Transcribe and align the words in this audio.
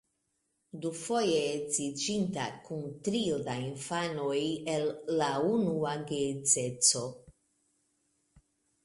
Dufoje 0.83 1.41
edziĝinta, 1.49 2.45
kun 2.69 2.87
trio 3.07 3.37
da 3.49 3.57
infanoj 3.65 4.39
el 4.77 4.89
la 5.21 5.29
unua 5.51 5.93
geedzeco. 6.13 7.05